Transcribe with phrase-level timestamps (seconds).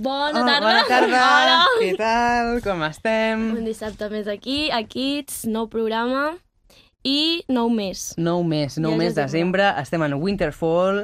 [0.00, 0.60] Bona Oh, tarda.
[0.60, 1.22] Bona tarda.
[1.36, 1.56] Hola.
[1.80, 2.52] Què tal?
[2.64, 3.42] Com estem?
[3.58, 6.30] Un dissabte més aquí, a Kids, nou programa
[7.04, 8.10] i nou mes.
[8.20, 9.66] Nou mes, nou Ja mes és de desembre.
[9.82, 11.02] Estem en Winterfall.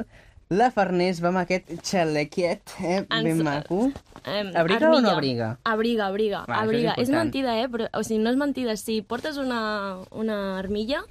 [0.49, 3.01] La Farners va amb aquest xalequiet, eh?
[3.03, 3.89] Ens- Ben maco.
[4.23, 5.57] Em, Abriga o no abriga?
[5.67, 6.93] Abriga, abriga, Va, és abriga.
[6.95, 7.23] És, important.
[7.25, 7.67] mentida, eh?
[7.67, 8.77] Però, o sigui, no és mentida.
[8.79, 11.03] Si portes una, una armilla,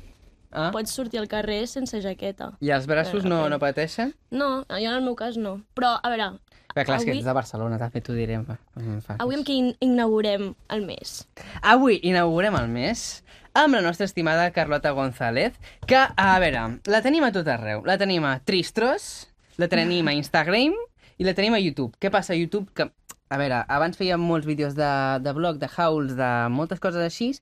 [0.57, 0.71] Ah?
[0.73, 2.53] pots sortir al carrer sense jaqueta.
[2.65, 4.15] I els braços no, no pateixen?
[4.31, 5.59] No, jo en el meu cas no.
[5.77, 6.31] Però, a veure,
[6.77, 8.35] Bé, clar, és que Avui- ets de Barcelona, també t'ho diré.
[8.37, 11.27] em fa- em fa avui amb què in inaugurem el mes?
[11.63, 13.23] Avui inaugurem el mes
[13.55, 15.55] amb la nostra estimada Carlota González,
[15.87, 17.83] que, a veure, la tenim a tot arreu.
[17.87, 20.75] La tenim a Tristros, la tenim a Instagram
[21.17, 21.97] i la tenim a YouTube.
[21.99, 22.69] Què passa a YouTube?
[22.75, 22.91] Que,
[23.31, 24.91] a veure, abans fèiem molts vídeos de,
[25.25, 27.33] de blog, de hauls, de moltes coses així,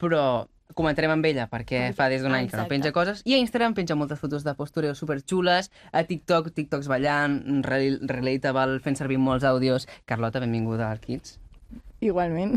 [0.00, 2.74] però comentarem amb ella perquè fa des d'un any que no Exacte.
[2.76, 7.40] penja coses i a Instagram penja moltes fotos de postureo superxules a TikTok, TikToks ballant
[7.66, 11.38] rel- relatable, fent servir molts àudios Carlota, benvinguda al Kids
[12.00, 12.52] Igualment.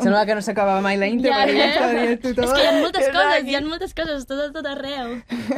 [0.00, 1.66] Sembla que no s'acaba mai la intro, Ja, perquè eh?
[1.68, 2.44] estava dient tothom.
[2.46, 5.10] És que hi ha moltes coses, hi ha moltes coses, tot tot arreu.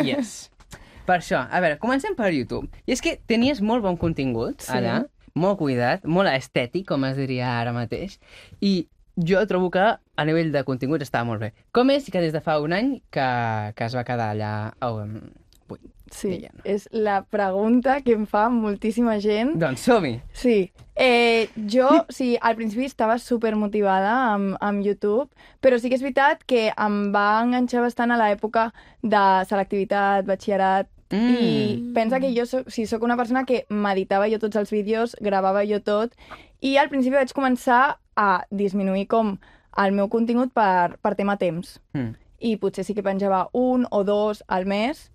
[0.03, 0.51] Yes.
[1.07, 2.67] Per això, a veure, comencem per YouTube.
[2.91, 4.73] I és que tenies molt bon contingut Sí.
[4.75, 4.97] allà,
[5.39, 8.19] molt cuidat, molt estètic, com es diria ara mateix,
[8.61, 8.89] i
[9.27, 9.85] jo trobo que
[10.17, 11.53] a nivell de contingut estava molt bé.
[11.73, 13.29] Com és que des de fa un any que,
[13.77, 14.53] que es va quedar allà...
[14.83, 15.17] Oh, um,
[15.71, 15.79] ui,
[16.11, 16.51] Sí, Deien.
[16.67, 19.53] és la pregunta que em fa moltíssima gent.
[19.63, 20.17] doncs som-hi!
[20.35, 25.29] Sí, eh, jo sí, al principi estava super motivada amb, amb YouTube,
[25.63, 30.89] però sí que és veritat que em va enganxar bastant a l'època de selectivitat, batxillerat,
[31.11, 31.39] Mm.
[31.43, 35.17] i pensa que jo soc, sí, soc una persona que m'editava jo tots els vídeos,
[35.21, 36.13] gravava jo tot,
[36.63, 39.39] i al principi vaig començar a disminuir com
[39.79, 42.15] el meu contingut per, per tema temps Mm.
[42.41, 45.11] i potser sí que penjava un o dos al mes,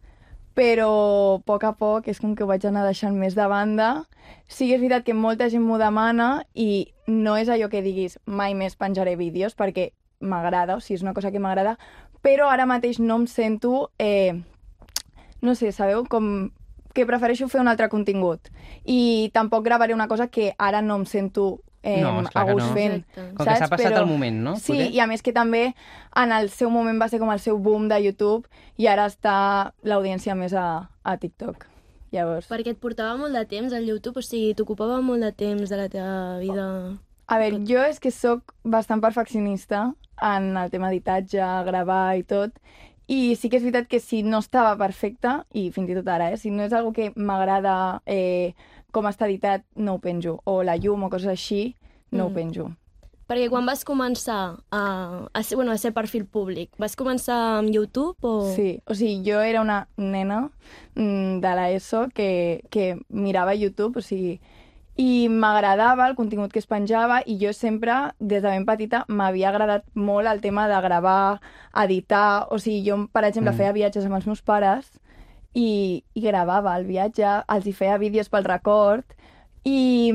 [0.55, 4.05] però a poc a poc és com que ho vaig anar deixant més de banda.
[4.47, 8.19] Sí que és veritat que molta gent m'ho demana i no és allò que diguis
[8.25, 9.91] mai més penjaré vídeos perquè
[10.21, 11.77] m'agrada, o sigui, és una cosa que m'agrada,
[12.23, 14.41] però ara mateix no em sento, eh,
[15.41, 16.51] no sé, sabeu, com
[16.93, 18.47] que prefereixo fer un altre contingut.
[18.85, 22.73] I tampoc gravaré una cosa que ara no em sento eh, No, a gust no.
[22.73, 22.97] fent.
[23.05, 23.27] Exacte.
[23.37, 24.55] Com que s'ha passat el moment, no?
[24.57, 24.89] Sí, Poder?
[24.91, 25.61] i a més que també
[26.15, 28.49] en el seu moment va ser com el seu boom de YouTube
[28.81, 29.37] i ara està
[29.83, 31.67] l'audiència més a, a TikTok.
[32.15, 35.69] Llavors, Perquè et portava molt de temps al YouTube, o sigui, t'ocupava molt de temps
[35.69, 36.65] de la teva vida.
[37.27, 42.53] a veure, jo és que sóc bastant perfeccionista en el tema editatge, gravar i tot,
[43.07, 46.31] i sí que és veritat que si no estava perfecta, i fins i tot ara,
[46.31, 48.53] eh, si no és algo que m'agrada eh,
[48.95, 50.39] com està editat, no ho penjo.
[50.47, 51.75] O la llum o coses així,
[52.11, 52.27] no Mm.
[52.31, 52.71] ho penjo.
[53.25, 54.81] Perquè quan vas començar a,
[55.33, 58.51] a, ser, bueno, a ser perfil públic, vas començar amb YouTube o...?
[58.53, 60.43] Sí, o sigui, jo era una nena
[60.93, 64.37] mm, de l'ESO que, que mirava YouTube, o sigui,
[65.01, 69.49] i m'agradava el contingut que es penjava i jo sempre, des de ben petita, m'havia
[69.49, 71.41] agradat molt el tema de gravar,
[71.83, 73.57] editar, o sigui, jo, per exemple, Mm.
[73.57, 74.85] feia viatges amb els meus pares
[75.55, 79.15] i, i gravava el viatge, els hi feia vídeos pel record
[79.65, 80.11] i,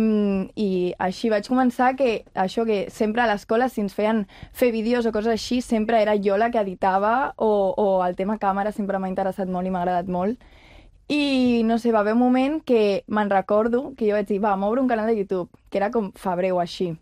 [0.54, 0.68] i
[1.02, 5.12] així vaig començar que això que sempre a l'escola si ens feien fer vídeos o
[5.16, 9.10] coses així sempre era jo la que editava o, o el tema càmera sempre m'ha
[9.10, 10.38] interessat molt i m'ha agradat molt.
[11.10, 14.54] I no sé, va haver un moment que me'n recordo que jo vaig dir, va,
[14.54, 16.92] m'obro un canal de YouTube que era com febrer o així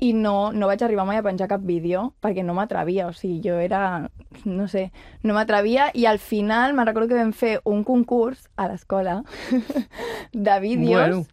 [0.00, 3.40] i no, no vaig arribar mai a penjar cap vídeo perquè no m'atrevia, o sigui,
[3.44, 4.08] jo era,
[4.44, 4.86] no sé,
[5.22, 9.22] no m'atrevia i al final me'n recordo que vam fer un concurs a l'escola
[10.32, 11.26] de vídeos Bueno.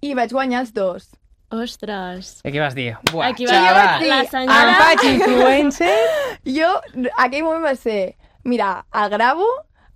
[0.00, 1.08] i vaig guanyar els dos.
[1.50, 2.42] Ostres!
[2.44, 2.90] I què vas dir?
[3.10, 4.64] Buah, Aquí va xaval, la Sí, senyora...
[4.64, 5.94] em faig influencer?
[6.44, 6.72] Jo,
[7.24, 9.46] aquell moment va ser, mira, el gravo,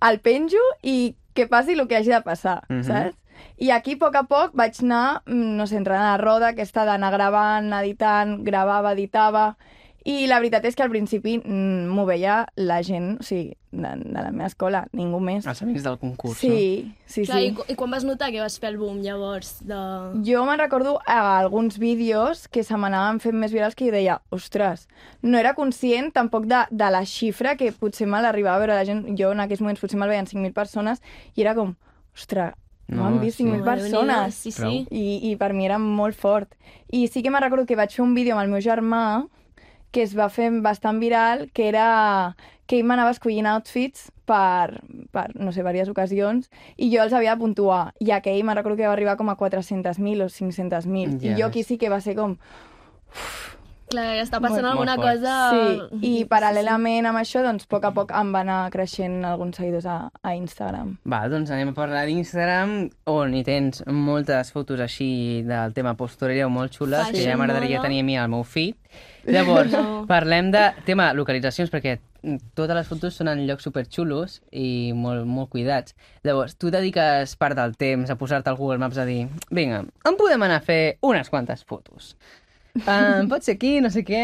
[0.09, 2.83] el penjo i que passi el que hagi de passar, Mhm.
[2.87, 3.17] saps?
[3.57, 6.49] I aquí, a poc a poc, vaig anar, mm, no sé, entrant a la roda
[6.53, 9.55] aquesta d'anar gravant, editant, gravava, editava...
[10.05, 13.91] I la veritat és que al principi mm, m'ho veia la gent, o sigui, de,
[14.03, 15.45] de la meva escola, ningú més.
[15.47, 17.53] Els amics del concurs, Sí, sí, Clar, i, sí.
[17.55, 19.53] cu- I quan vas notar que vas fer el boom, llavors?
[19.63, 19.77] De...
[20.27, 24.17] Jo me'n recordo a alguns vídeos que se m'anaven fent més virals que jo deia,
[24.35, 24.89] ostres,
[25.21, 28.83] no era conscient tampoc de, de la xifra que potser me l'arribava a veure la
[28.83, 29.05] gent.
[29.15, 30.99] Jo en aquells moments potser me'l veien 5.000 persones
[31.39, 31.77] i era com,
[32.11, 32.51] ostres,
[32.87, 33.43] no, No, han vist sí.
[33.43, 34.35] 5.000 Home, Déu-n'hi-do, persones.
[34.35, 34.87] Sí, sí.
[34.89, 36.53] I, I per mi era molt fort.
[36.91, 39.27] I sí que me'n recordo que vaig fer un vídeo amb el meu germà
[39.93, 42.35] que es va fer bastant viral, que era
[42.65, 44.81] que ell m'anava escollint outfits per,
[45.13, 47.93] per, no sé, diverses ocasions, i jo els havia de puntuar.
[48.01, 51.19] I aquell me'n recordo que va arribar com a 400.000 o 500.000.
[51.21, 52.37] Ja I jo aquí sí que va ser com...
[53.93, 55.33] Clar, està passant Molt- alguna molt cosa...
[55.53, 59.59] Sí, i paral·lelament amb això, doncs, a poc a poc em van anar creixent alguns
[59.61, 60.95] seguidors a, a Instagram.
[61.09, 62.73] Va, doncs anem a parlar d'Instagram,
[63.13, 67.81] on hi tens moltes fotos així del tema postureo molt xules, que ja Fashion, m'agradaria
[67.85, 68.75] tenir a mi al meu feed.
[69.25, 70.03] Llavors, No.
[70.09, 71.99] parlem de tema localitzacions, perquè
[72.55, 75.95] totes les fotos són en llocs superxulos i molt, molt cuidats.
[76.23, 80.17] Llavors, tu dediques part del temps a posar-te al Google Maps a dir vinga, on
[80.19, 82.15] podem anar a fer unes quantes fotos?
[82.73, 84.23] Um, pot ser aquí, no sé què...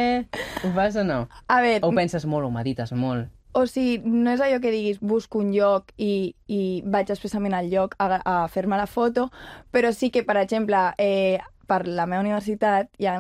[0.66, 1.28] Ho fas o no?
[1.48, 3.30] A veure, O penses molt, o medites molt?
[3.52, 7.70] o sigui, no és allò que diguis busco un lloc i, i vaig expressament al
[7.72, 9.30] lloc a, a fer-me la foto,
[9.74, 13.18] però sí que, per exemple, eh, per la meva universitat hi ha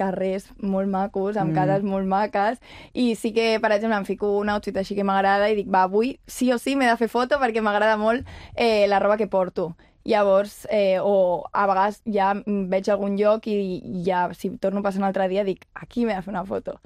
[0.00, 1.56] carrers molt macos, amb mm.
[1.56, 2.60] cases molt maques,
[2.92, 5.84] i sí que, per exemple, em fico un outfit així que m'agrada i dic, va,
[5.88, 9.28] avui sí o sí m'he de fer foto perquè m'agrada molt eh, la roba que
[9.28, 9.74] porto.
[10.04, 15.02] Llavors, eh, o a vegades ja veig algun lloc i ja, si torno a passar
[15.02, 16.78] un altre dia, dic, aquí m'he de fer una foto.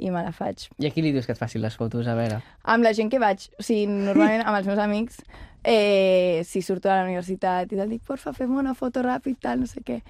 [0.00, 0.70] I me la faig.
[0.80, 2.06] I a qui li dius que et facin les fotos?
[2.08, 2.40] A veure.
[2.64, 5.20] Amb la gent que vaig, o sigui, normalment amb els meus amics,
[5.62, 9.60] eh, si surto de la universitat i tal, dic, porfa, fem una foto ràpid, tal,
[9.60, 10.00] no sé què.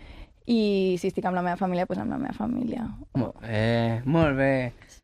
[0.46, 2.86] I si estic amb la meva família, doncs amb la meva família.
[3.18, 4.54] Molt bé, molt bé.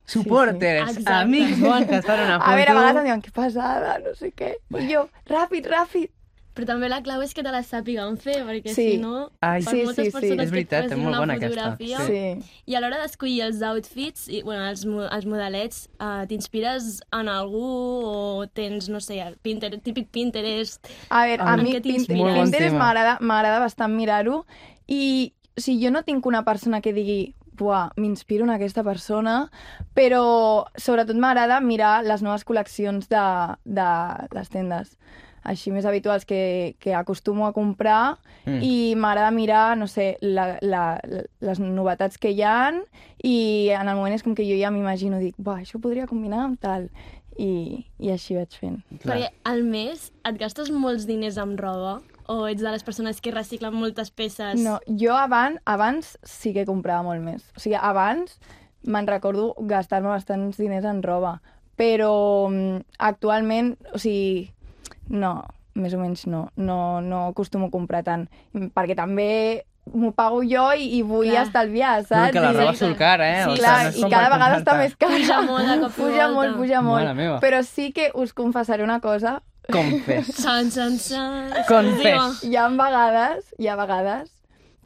[0.09, 1.13] Supporters, Exacte.
[1.13, 2.51] amics bons que et fan una foto.
[2.51, 4.55] A veure, a vegades em diuen, que passada, no sé què.
[4.79, 6.15] I jo, ràpid, ràpid.
[6.59, 8.87] Però també la clau és que te la sàpiguen fer, perquè Sí.
[8.91, 10.33] si no, Ai, per sí, moltes sí, sí.
[10.35, 12.17] És veritat, que et és molt una bona aquesta, fotografia, sí.
[12.43, 12.63] Sí.
[12.67, 17.63] I a l'hora d'escollir els outfits, i, bueno, els, els modelets, uh, t'inspires en algú
[17.63, 20.91] o tens, no sé, el Pinterest, típic Pinterest...
[21.11, 24.43] A veure, a En mi Pinterest m'agrada bastant mirar-ho
[24.89, 29.51] i o sigui, jo no tinc una persona que digui buah, m'inspiro en aquesta persona,
[29.95, 33.25] però sobretot m'agrada mirar les noves col·leccions de,
[33.65, 33.89] de
[34.35, 34.99] les tendes
[35.49, 38.19] així més habituals que, que acostumo a comprar
[38.49, 38.63] Mm.
[38.65, 42.81] i m'agrada mirar, no sé, la, la, la, les novetats que hi han
[43.25, 46.09] i en el moment és com que jo ja m'imagino, dic, buah, això ho podria
[46.09, 46.89] combinar amb tal
[47.37, 48.81] i, i així vaig fent.
[49.03, 49.03] Clar.
[49.05, 51.99] Perquè al mes et gastes molts diners amb roba
[52.29, 54.61] o ets de les persones que reciclen moltes peces?
[54.63, 57.45] No, jo abans, abans sí que comprava molt més.
[57.57, 58.39] O sigui, abans
[58.89, 61.39] me'n recordo gastar-me bastants diners en roba,
[61.77, 64.49] però mm, actualment, o sigui,
[65.09, 65.45] no,
[65.75, 68.29] més o menys no, no, no acostumo a comprar tant,
[68.75, 71.47] perquè també m'ho pago jo i, i vull Clar.
[71.47, 72.33] estalviar, No, saps?
[72.35, 73.45] que la roba surt cara, eh?
[73.45, 75.15] Sí, O Clar, no i cada vegada està més cara.
[75.17, 76.35] Puja molt de cop puja volta.
[76.35, 77.41] molt, puja molt.
[77.41, 79.39] Però sí que us confessaré una cosa.
[79.73, 80.27] Confes.
[80.45, 81.51] San, san, san.
[81.69, 82.43] Confés.
[82.45, 84.29] Hi ha vegades, hi ha vegades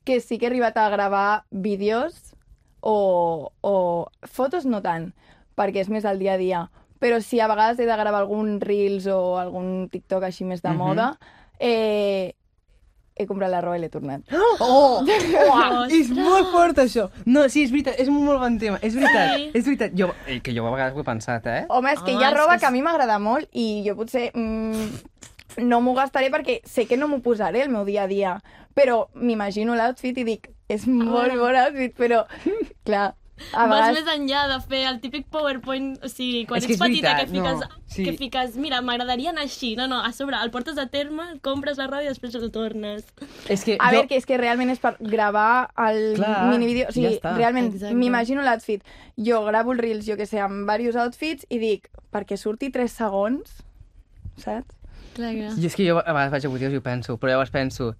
[0.04, 2.34] que sí que he arribat a gravar vídeos
[2.80, 5.12] o, o fotos no tant,
[5.58, 6.62] perquè és més al dia a dia.
[7.02, 10.70] Però si a vegades he de gravar algun Reels o algun TikTok així més de
[10.70, 10.78] Mhm.
[10.78, 11.18] moda,
[11.58, 12.34] eh,
[13.14, 14.22] he comprat la roba i l'he tornat.
[14.62, 15.02] Oh!
[15.02, 15.92] Ostres.
[15.92, 17.08] És molt fort, això.
[17.26, 18.78] No, sí, és veritat, és un molt bon tema.
[18.82, 19.50] És veritat, Sí.
[19.52, 19.92] és veritat.
[19.98, 21.66] Jo, eh, que jo a vegades ho he pensat, eh?
[21.68, 23.48] Home, és que hi Home, ha és roba que que a és- mi m'agrada molt
[23.52, 24.88] i jo potser mm,
[25.66, 28.42] no m'ho gastaré perquè sé que no m'ho posaré el meu dia a dia.
[28.74, 32.24] Però m'imagino l'outfit i dic, és molt bon outfit, però
[32.86, 33.14] clar,
[33.52, 33.96] a Vas vegades...
[33.98, 37.14] més enllà de fer el típic PowerPoint, o sigui, quan És que ets és petita
[37.14, 38.04] veritat, que fiques, no, sí.
[38.06, 39.72] que fiques, mira, m'agradaria anar així.
[39.78, 42.50] No, no, a sobre, el portes a terme, el compres la roba i després el
[42.54, 43.08] tornes.
[43.48, 43.96] És que A jo...
[43.96, 46.90] veure, que és que realment és per gravar el Clar, minivídeo.
[46.92, 47.34] O sigui, ja està.
[47.40, 48.86] realment, m'imagino l'outfit.
[49.16, 53.00] Jo gravo els reels, jo que sé, amb diversos outfits i dic, perquè surti 3
[53.02, 53.58] segons,
[54.36, 54.78] saps?
[55.16, 55.52] Clar, clar.
[55.58, 57.92] I és que jo a vegades vaig a vídeos i ho penso, però llavors penso,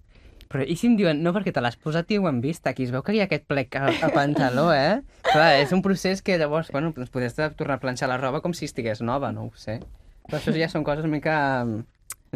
[0.53, 2.85] però i si em diuen, no, perquè te l'has posat i ho hem vist, aquí
[2.85, 5.01] es veu que hi ha aquest plec al, al pantaló, eh?
[5.25, 8.53] Clar, és un procés que llavors, bueno, doncs podries tornar a planxar la roba com
[8.53, 9.79] si estigués nova, no ho sé.
[10.27, 11.81] Però això ja són coses mica mm,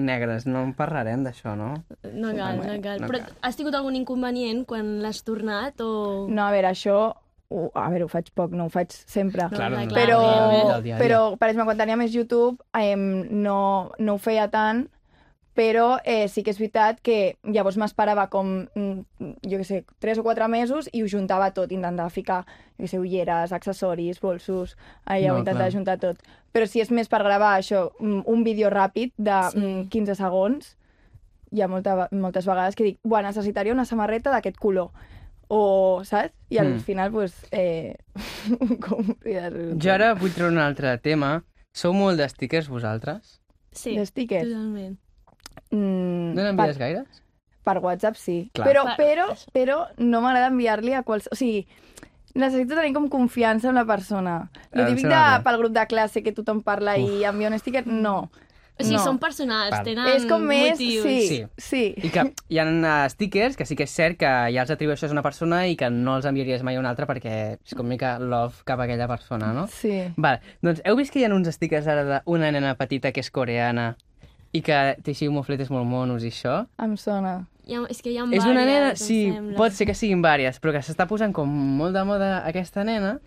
[0.02, 1.70] negres, no en parlarem d'això, no?
[2.10, 3.06] No cal, no cal.
[3.06, 3.38] No Però cal.
[3.46, 6.26] has tingut algun inconvenient quan l'has tornat o...
[6.28, 6.98] No, a veure, això...
[7.48, 9.46] Ho, a veure, ho faig poc, no ho faig sempre.
[9.46, 10.18] No, Claro, clar, no, clar, però,
[10.76, 13.60] a però, per exemple, quan tenia més YouTube eh, no,
[14.04, 14.82] no ho feia tant,
[15.58, 20.20] però eh, sí que és veritat que llavors m'esperava com, mm, jo què sé, 3
[20.22, 22.44] o 4 mesos i ho juntava tot, intentava ficar,
[22.78, 25.74] jo què sé, ulleres, accessoris, bolsos, allà No, ho intentava clar.
[25.74, 26.22] juntar tot.
[26.54, 29.60] Però si és més per gravar això, mm, un vídeo ràpid de Sí.
[29.60, 29.88] sí.
[29.90, 30.76] 15 segons,
[31.52, 34.92] hi ha molta, moltes vegades que dic, buah, necessitaria una samarreta d'aquest color.
[35.50, 36.34] O, saps?
[36.50, 36.80] I al Mm.
[36.82, 37.96] final, pues, eh,
[38.82, 39.16] com
[39.80, 41.44] Jo ara vull treure un altre tema.
[41.74, 43.40] Sou molt de stickers vosaltres?
[43.72, 44.44] Sí, de stickers.
[44.50, 44.98] totalment.
[45.72, 47.24] Mm, No n'envies gaires?
[47.68, 48.50] per WhatsApp sí.
[48.54, 48.66] Clar.
[48.68, 51.34] Però, Per- però, però no m'agrada enviar-li a qualsevol...
[51.34, 51.66] O sigui,
[52.34, 54.50] necessito tenir com confiança en la persona.
[54.54, 57.58] Ah, Lo em típic de, pel grup de classe que tothom parla i envia un
[57.60, 58.30] sticker, no.
[58.80, 59.04] O sigui, No.
[59.04, 59.84] són personals, Val.
[59.84, 60.78] tenen és com més...
[60.78, 61.04] motius.
[61.04, 61.46] Sí, Sí.
[61.58, 62.08] sí.
[62.08, 65.10] I que hi ha uh, stickers que sí que és cert que ja els atribueixes
[65.10, 67.88] a una persona i que no els enviaries mai a una altra perquè és com
[67.90, 69.66] mica love cap a aquella persona, no?
[69.68, 70.04] Sí.
[70.16, 73.32] Vale, doncs heu vist que hi ha uns stickers ara d'una nena petita que és
[73.32, 73.96] coreana
[74.58, 76.60] i que té així mofletes molt monos i això?
[76.84, 77.38] Em sona.
[77.68, 79.58] Ha, és que hi ha és una nena, vàries, sí, sembla.
[79.60, 81.50] pot ser que siguin vàries, però que s'està posant com
[81.82, 83.18] molt de moda aquesta nena.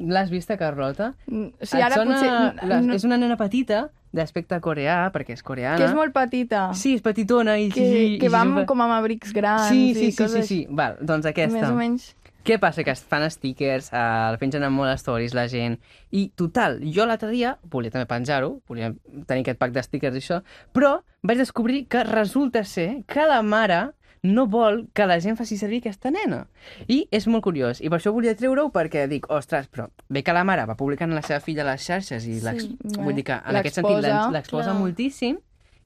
[0.00, 1.10] L'has vista, Carlota?
[1.28, 2.68] Mm, O sigui, Et ara sona potser...
[2.70, 5.76] la- no, És una nena petita, d'aspecte coreà, perquè és coreana.
[5.76, 6.70] que és molt petita.
[6.72, 7.68] Sí, és petitona i...
[7.68, 10.22] que, i, que i va amb, sempre- com amb abrics grans Sí, i sí, sí,
[10.22, 10.66] coses sí, sí.
[10.70, 11.60] Val, doncs aquesta.
[11.60, 12.14] Més o menys...
[12.44, 12.84] Què passa?
[12.84, 13.96] Que es fan stickers, eh,
[14.30, 15.78] el pengen en molt stories la gent,
[16.12, 18.92] i total, jo l'altre dia volia també penjar-ho, volia
[19.26, 20.42] tenir aquest pack de stickers i això,
[20.76, 23.86] però vaig descobrir que resulta ser que la mare
[24.24, 26.46] no vol que la gent faci servir aquesta nena.
[26.88, 30.32] I és molt curiós, i per això volia treure-ho perquè dic, ostres, però bé que
[30.32, 32.76] la mare va publicant la seva filla a les xarxes i Sí.
[33.00, 34.00] vull dir que en aquest sentit
[34.32, 35.36] L'exposa, moltíssim,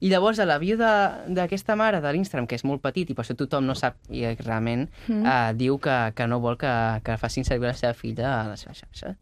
[0.01, 3.25] i llavors a la de- d'aquesta mare de l'Instagram, que és molt petit i per
[3.25, 5.23] això tothom no sap, i realment Mm.
[5.25, 6.71] uh, diu que, que no vol que,
[7.03, 9.15] que facin servir la seva filla a la seva xarxa.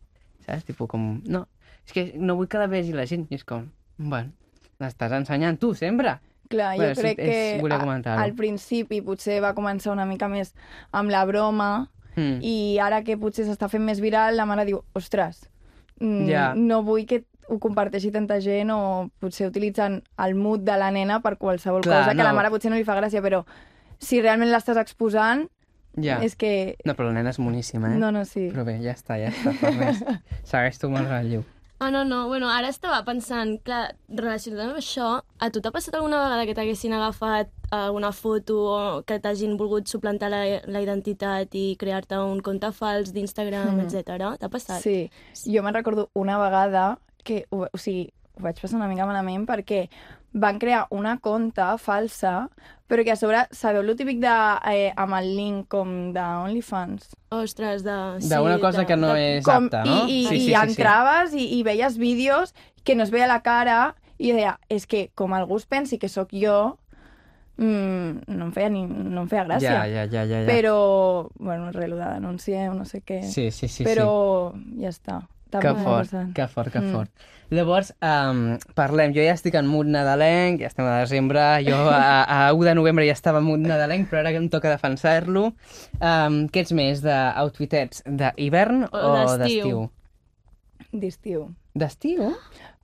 [0.45, 0.63] Saps?
[0.65, 1.47] Tipo com, no,
[1.85, 3.25] és que no vull que la vegi la gent.
[3.31, 3.65] I és com,
[3.97, 4.31] bueno,
[4.79, 6.19] l'estàs ensenyant tu sempre.
[6.49, 10.05] Clar, jo Bueno, sí, crec és- que volia a- al principi potser va començar una
[10.05, 10.53] mica més
[10.91, 12.39] amb la broma Mm.
[12.41, 15.49] i ara que potser s'està fent més viral, la mare diu, ostres,
[15.99, 16.53] mm, Ja.
[16.55, 21.19] no vull que ho comparteixi tanta gent o potser utilitzen el mood de la nena
[21.21, 22.29] per qualsevol Clar, cosa que no.
[22.29, 23.43] la mare potser no li fa gràcia, però
[23.99, 25.47] si realment l'estàs exposant,
[25.97, 26.19] Ja.
[26.21, 26.75] és que...
[26.85, 27.97] No, però la nena és moníssima, eh?
[27.97, 28.51] No, no, sí.
[28.53, 29.53] Però bé, ja està, ja està.
[30.45, 31.43] Segueix tu amb el relleu.
[31.79, 32.27] Ah, no, no.
[32.27, 36.55] Bueno, ara estava pensant, clar, relacionat amb això, a tu t'ha passat alguna vegada que
[36.57, 42.39] t'haguessin agafat alguna foto o que t'hagin volgut suplantar la, la identitat i crear-te un
[42.45, 43.81] compte fals d'Instagram, Mm.
[43.81, 43.85] mm.
[43.89, 44.37] etc.
[44.41, 44.81] T'ha passat?
[44.85, 45.09] Sí,
[45.45, 48.07] jo me'n recordo una vegada que, ho- o sigui,
[48.37, 49.87] ho vaig passar una mica malament perquè
[50.37, 52.47] van crear una conta falsa,
[52.87, 54.33] però que a sobre, sabeu el típic de,
[54.69, 57.09] eh, amb el link com d'OnlyFans?
[57.33, 57.95] Ostres, de...
[58.21, 59.37] Sí, D'una cosa de, que no de...
[59.39, 60.03] és Com, apta, no?
[60.05, 62.53] I, i, sí, sí, i sí, entraves i, i veies vídeos
[62.85, 66.09] que no es veia la cara i deia, és que com algú es pensi que
[66.09, 66.77] sóc jo,
[67.57, 69.49] mm, no, em feia ni, no em feia sí.
[69.49, 69.73] gràcia.
[69.73, 70.43] Ja, ja, ja, ja.
[70.43, 70.47] ja.
[70.49, 70.77] Però,
[71.39, 73.23] bueno, res, lo de denunciar o no sé què.
[73.25, 73.85] Sí, sí, sí.
[73.87, 75.23] però ja està.
[75.49, 76.91] Que fort, que fort, que Mm.
[76.91, 77.11] fort.
[77.49, 79.13] Llavors, um, parlem.
[79.15, 82.75] Jo ja estic en mood nadalenc, ja estem a desembre, jo a, a 1 de
[82.75, 85.53] novembre ja estava en mood nadalenc, però ara que em toca defensar-lo.
[86.01, 89.89] Um, què ets més, d'outfitets d'hivern O o d'estiu.
[90.91, 91.55] d'estiu?
[91.73, 92.33] D'estiu.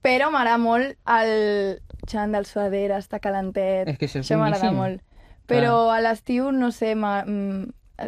[0.04, 3.88] Però m'agrada molt el xandall suadera, està calentet.
[3.88, 5.00] És que això és Això m'agrada molt.
[5.46, 6.94] Però a l'estiu, no sé,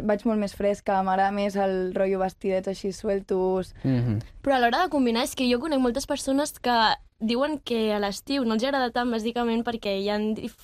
[0.03, 3.73] vaig molt més fresca, m'agrada més el rotllo vestidets així sueltos.
[3.83, 4.21] Mm -hmm.
[4.43, 6.77] Però a l'hora de combinar és que jo conec moltes persones que
[7.19, 10.17] diuen que a l'estiu no els agrada tant bàsicament perquè hi ha,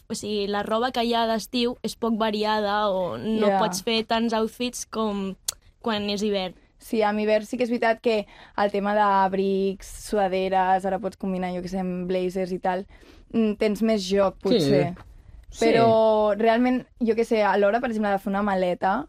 [0.09, 3.59] o sigui, la roba que hi ha d'estiu és poc variada o no Ja.
[3.59, 5.35] pots fer tants outfits com
[5.81, 6.53] quan és hivern.
[6.77, 8.25] Sí, a hivern sí que és veritat que
[8.57, 12.85] el tema d'abrics, suaderes, ara pots combinar, jo que sé, amb blazers i tal,
[13.33, 14.93] mm, tens més joc, potser.
[15.49, 15.65] Sí.
[15.65, 19.07] Però realment, jo que sé, a l'hora, per exemple, de fer una maleta,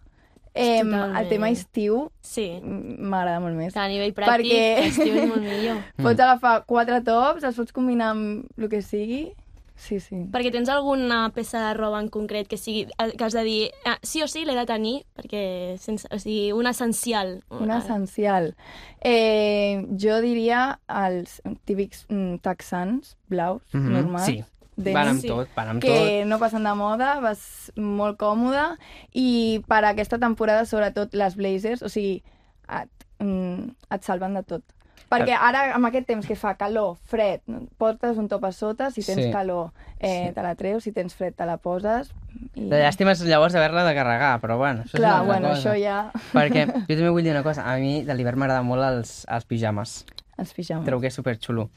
[0.55, 1.17] eh, Totalment.
[1.19, 3.73] el tema estiu Sí, mm, m'agrada molt més.
[3.75, 5.77] que a nivell pràctic Perquè- l'estiu és molt millor.
[6.03, 9.33] Pots agafar quatre tops, els pots combinar amb el que sigui.
[9.77, 10.15] Sí, sí.
[10.31, 12.87] Perquè tens alguna peça de roba en concret que sigui
[13.19, 16.53] que has de dir ah, sí o sí l'he de tenir perquè sense, o sigui,
[16.55, 17.43] un essencial.
[17.51, 18.55] Un essencial.
[19.03, 24.27] Eh, jo diria els típics mm, texans blaus, Mhm, normals.
[24.27, 24.45] sí.
[24.77, 25.29] Denim, Van amb Sí.
[25.29, 25.91] tot, van amb tot.
[25.91, 28.77] que no passen de moda, vas molt còmode
[29.13, 32.23] i per aquesta temporada sobretot les blazers, o sigui,
[32.69, 32.91] et,
[33.21, 34.63] mm, et salven de tot.
[35.11, 37.41] Perquè ara, amb aquest temps que fa calor, fred,
[37.79, 39.31] portes un top a sota, si tens Sí.
[39.31, 40.35] calor eh, Sí.
[40.35, 42.11] te la treus, si tens fred te la poses.
[42.55, 42.69] I...
[42.69, 45.71] La llàstima és llavors d'haver-la de carregar, però bueno, això Clar, és una bueno, cosa.
[45.71, 46.11] això ja...
[46.33, 49.45] Perquè jo també vull dir una cosa, a mi de l'hivern m'agrada molt els, els
[49.45, 50.05] pijames.
[50.37, 50.85] Els pijames.
[50.85, 51.71] Trobo que és superxulo.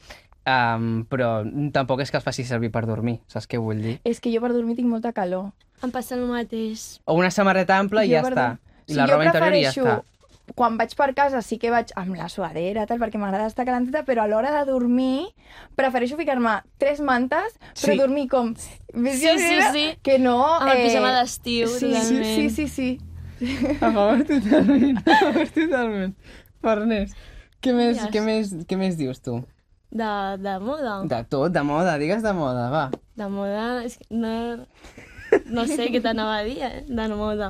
[0.48, 1.42] Um, però
[1.74, 3.96] tampoc és que els faci servir per dormir, saps què vull dir?
[4.08, 5.50] És que jo per dormir tinc molta calor.
[5.84, 7.00] Em passa el mateix.
[7.04, 8.46] O una samarreta ampla i Jo ja per està.
[8.54, 9.96] dur- I Sí, la jo roba interior i ja està.
[10.56, 14.00] Quan vaig per casa sí que vaig amb la suadera, tal, perquè m'agrada estar calenteta,
[14.06, 15.26] però a l'hora de dormir
[15.76, 17.98] prefereixo ficar-me tres mantes, però Sí.
[17.98, 18.54] dormir com...
[18.56, 19.84] Sí, sí, sí.
[20.02, 20.38] Que no...
[20.56, 22.24] Amb el pijama d'estiu, sí, totalment.
[22.24, 22.98] Sí, sí, sí.
[23.82, 26.16] A favor totalment, a favor totalment.
[26.62, 27.12] Farners,
[27.60, 29.42] què més, Ja què, més, què més dius tu?
[29.90, 31.02] De, de moda.
[31.08, 32.90] De, tot, de moda, digues de moda, va.
[33.16, 33.82] de moda...
[33.84, 34.66] És que no...
[35.52, 37.48] no sé què t'anava a dir, eh, de moda.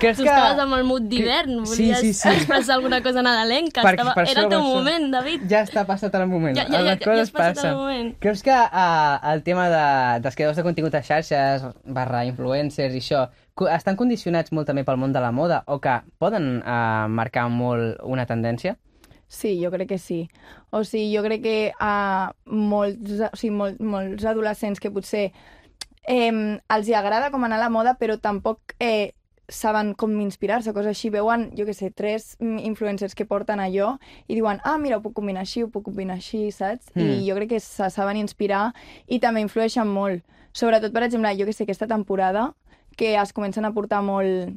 [0.00, 0.28] Creus Tu que...
[0.28, 2.28] estaves amb el mood d'hivern, Sí, volies sí, sí.
[2.28, 3.80] expressar alguna cosa nadalenca.
[3.84, 4.12] Per- Estava...
[4.16, 4.74] per Era el teu això.
[4.74, 5.46] moment, David.
[5.48, 6.56] Ja està passat el moment.
[6.58, 7.74] Ja- ja- Les ja- ja coses has passat el passen.
[7.78, 8.10] moment.
[8.20, 9.84] Creus que uh, el tema de,
[10.26, 13.26] dels creadors de contingut a xarxes, barra influencers i això,
[13.72, 17.96] estan condicionats molt també pel món de la moda o que poden uh, marcar molt
[18.04, 18.76] una tendència?
[19.28, 20.28] Sí, jo crec que sí.
[20.70, 25.30] O sigui, jo crec que a molts, o sigui, mol, molts adolescents que potser
[26.06, 29.12] eh, els hi agrada com anar a la moda, però tampoc eh,
[29.48, 31.10] saben com inspirar-se, coses així.
[31.10, 35.16] Veuen, jo que sé, tres influencers que porten allò i diuen, ah, mira, ho puc
[35.18, 36.90] combinar així, ho puc combinar així, saps?
[36.94, 37.10] Mm.
[37.20, 38.70] I jo crec que se saben inspirar
[39.06, 40.22] i també influeixen molt.
[40.56, 42.52] Sobretot, per exemple, jo que sé, aquesta temporada,
[42.96, 44.54] que es comencen a portar molt,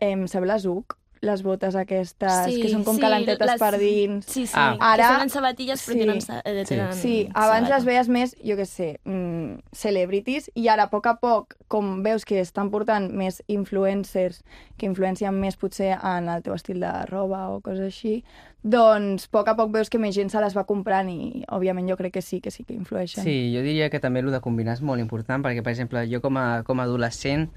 [0.00, 0.99] eh, sabeu les UC?
[1.22, 4.24] Les botes aquestes, que són com calentetes les- per dins.
[4.24, 4.54] Sí, sí.
[4.56, 4.74] Ah.
[4.80, 5.08] Ara...
[5.10, 5.98] Que són sabatilles, però sí.
[6.00, 6.16] tenen...
[6.44, 6.68] Eh, Sí.
[6.74, 7.74] tenen Sí, abans sabata.
[7.76, 12.02] les veies més, jo què sé, mm, celebrities, i ara, a poc a poc, com
[12.02, 14.42] veus que estan portant més influencers
[14.78, 18.24] que influencien més potser en el teu estil de roba o coses així,
[18.62, 21.88] doncs a poc a poc veus que més gent se les va comprant i, òbviament,
[21.88, 23.24] jo crec que sí, que sí que influeixen.
[23.24, 26.20] Sí, jo diria que també el de combinar és molt important, perquè, per exemple, jo
[26.24, 27.50] com a, com a adolescent,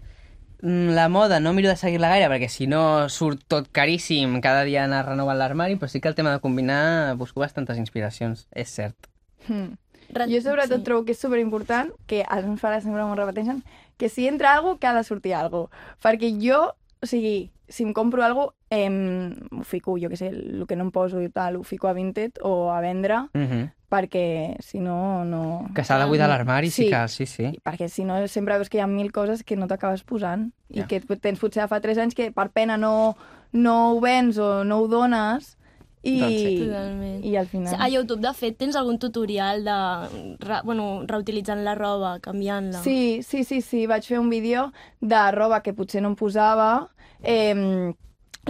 [0.61, 4.85] la moda no miro de seguir-la gaire, perquè si no surt tot caríssim cada dia
[4.85, 9.09] anar renovant l'armari, però sí que el tema de combinar busco bastantes inspiracions, és cert.
[9.47, 9.73] Mm.
[10.29, 10.85] Jo sobretot sí.
[10.85, 13.63] trobo que és superimportant que els meus pares sempre m'ho repeteixen,
[13.97, 15.69] que si entra algo que ha de sortir algo.
[16.03, 16.59] Perquè jo,
[17.01, 18.89] o sigui, si em compro algo, eh,
[19.51, 21.93] ho fico, jo que sé, el que no em poso i tal, ho fico a
[21.93, 23.71] Vinted o a vendre, Mm -hmm.
[23.93, 25.67] Perquè si no, no...
[25.77, 26.83] Que s'ha de buidar l'armari, sí.
[26.83, 26.87] Sí.
[26.87, 27.45] si cal, sí, sí.
[27.53, 30.49] I Perquè si no sempre veus que hi ha mil coses que no t'acabes posant
[30.73, 30.87] i Ja.
[30.89, 33.15] que tens potser fa 3 anys que per pena no,
[33.53, 35.53] no ho vens o no ho dones
[36.03, 36.55] i, Doncs sí.
[36.65, 37.19] Totalment.
[37.23, 37.77] i al final...
[37.79, 39.77] A YouTube, de fet, tens algun tutorial de
[40.43, 42.81] re, bueno, reutilitzant la roba, canviant-la?
[42.83, 46.89] Sí, sí, sí, sí, vaig fer un vídeo de roba que potser no em posava,
[47.23, 47.93] eh,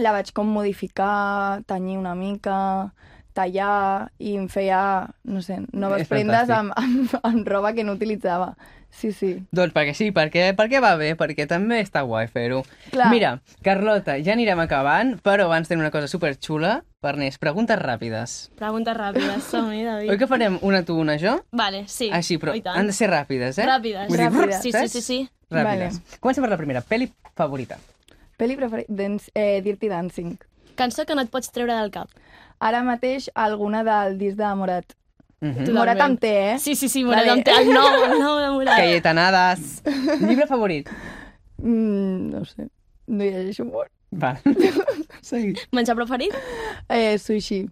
[0.02, 2.56] la vaig com modificar, tenyir una mica,
[3.34, 6.54] tallar i em feia, no sé, noves És prendes fantàstic.
[6.56, 8.54] amb, amb, amb roba que no utilitzava.
[8.94, 9.32] Sí, sí.
[9.50, 12.60] Doncs perquè sí, perquè, perquè va bé, perquè també està guai fer-ho.
[13.10, 18.36] Mira, Carlota, ja anirem acabant, però abans tenim una cosa superxula per Nes, preguntes ràpides.
[18.54, 20.12] Preguntes ràpides, som-hi, David.
[20.14, 21.40] Oi que farem una tu, una jo?
[21.50, 22.06] Vale, sí.
[22.14, 23.66] Així, però han de ser ràpides, eh?
[23.66, 24.06] Ràpides.
[24.12, 24.62] Vull dir, Ràpides.
[24.62, 25.18] Sí, sí, sí, sí.
[25.50, 25.98] Ràpides.
[25.98, 26.20] Vale.
[26.22, 26.80] Comencem per la primera.
[26.86, 27.80] Peli favorita.
[28.38, 30.36] Peli preferida, eh, Dirty Dancing.
[30.78, 32.08] Cançó que no et pots treure del cap.
[32.64, 34.94] Ara mateix alguna del disc de Morat.
[35.40, 35.72] Mm -hmm.
[35.76, 36.58] Morat amb T, eh?
[36.58, 37.32] Sí, sí, sí, Morat Vale.
[37.32, 38.76] amb té el nou, el nou de Morat.
[38.78, 39.82] Cayetanadas.
[40.20, 40.88] Llibre favorit.
[41.58, 42.68] Mm, no sé,
[43.06, 43.90] no hi llegeixo molt.
[44.12, 44.38] Va.
[45.20, 45.54] Segui.
[45.72, 46.32] Menjar preferit?
[46.88, 47.68] Eh, sushi.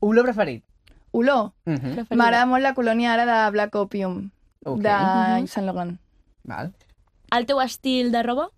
[0.00, 0.64] Olor preferit.
[1.12, 1.52] Olor.
[1.64, 2.16] Mm -hmm.
[2.16, 4.30] M'agrada molt la colònia ara de Black Opium,
[4.64, 4.80] Ok.
[4.82, 5.46] de Mhm.
[5.46, 5.98] Saint Laurent.
[6.44, 6.72] Val.
[7.30, 8.50] El teu estil de roba?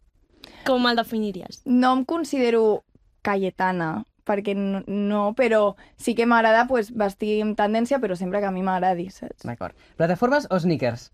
[0.64, 1.62] Com el definiries?
[1.64, 2.84] No em considero
[3.22, 8.46] cayetana, perquè no, no però sí que m'agrada pues, vestir amb tendència, però sempre que
[8.46, 9.42] a mi m'agradi, saps?
[9.48, 9.74] D'acord.
[9.96, 11.08] Plataformes o sneakers?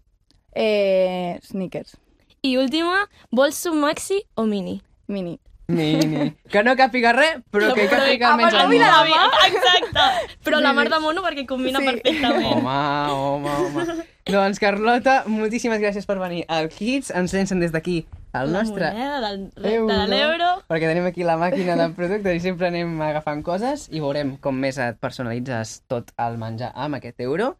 [0.55, 1.96] Eh, sneakers,
[2.44, 4.81] I última, vols submaxi o mini?
[5.09, 5.38] mini.
[5.66, 6.35] Mini.
[6.53, 9.09] Que no capiga res, però que capiga Ah, però el mira món.
[9.09, 9.46] la mà.
[9.48, 10.35] Exacte.
[10.44, 11.87] Però la mar de mono perquè combina Sí.
[11.87, 12.61] perfectament.
[12.61, 13.48] Home, home,
[13.81, 14.05] home.
[14.29, 17.11] doncs, Carlota, moltíssimes gràcies per venir al Kids.
[17.16, 18.03] Ens llencen des d'aquí
[18.35, 20.49] el La nostre moneda del, euro, de l'euro.
[20.68, 24.59] perquè tenim aquí la màquina de productes i sempre anem agafant coses i veurem com
[24.59, 27.55] més et personalitzes tot el menjar amb aquest euro.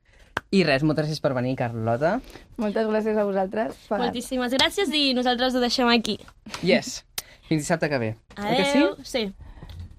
[0.55, 2.17] I res, moltes gràcies per venir, Carlota.
[2.63, 3.75] Moltes gràcies a vosaltres.
[3.89, 3.99] Per...
[4.03, 6.19] Moltíssimes gràcies i nosaltres ho deixem aquí.
[6.63, 7.05] Yes.
[7.49, 8.15] Fins dissabte que ve.
[8.39, 8.79] Oi que sí?
[8.79, 8.97] Adeu.
[9.03, 9.25] Sí.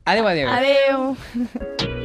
[0.06, 0.50] Adéu, adéu.
[0.50, 2.04] Adeu.